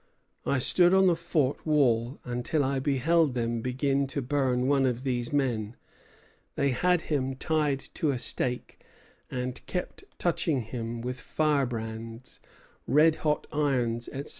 [0.47, 5.03] I stood on the fort wall until I beheld them begin to burn one of
[5.03, 5.75] these men;
[6.55, 8.79] they had him tied to a stake,
[9.29, 12.39] and kept touching him with firebrands,
[12.87, 14.29] red hot irons, etc.